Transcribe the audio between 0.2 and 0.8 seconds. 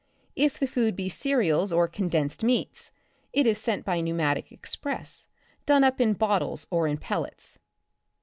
If the